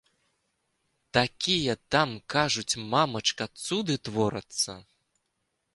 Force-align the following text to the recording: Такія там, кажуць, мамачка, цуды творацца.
Такія 1.17 1.73
там, 1.95 2.09
кажуць, 2.35 2.79
мамачка, 2.95 3.43
цуды 3.67 3.95
творацца. 4.09 4.73